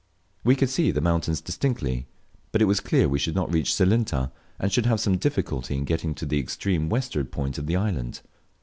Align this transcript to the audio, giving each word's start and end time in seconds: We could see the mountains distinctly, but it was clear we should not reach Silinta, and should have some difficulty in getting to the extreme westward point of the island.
We 0.43 0.55
could 0.55 0.71
see 0.71 0.89
the 0.89 0.99
mountains 0.99 1.41
distinctly, 1.41 2.07
but 2.51 2.59
it 2.59 2.65
was 2.65 2.79
clear 2.79 3.07
we 3.07 3.19
should 3.19 3.35
not 3.35 3.53
reach 3.53 3.71
Silinta, 3.75 4.31
and 4.59 4.71
should 4.71 4.87
have 4.87 4.99
some 4.99 5.17
difficulty 5.19 5.75
in 5.77 5.85
getting 5.85 6.15
to 6.15 6.25
the 6.25 6.39
extreme 6.39 6.89
westward 6.89 7.31
point 7.31 7.59
of 7.59 7.67
the 7.67 7.75
island. 7.75 8.21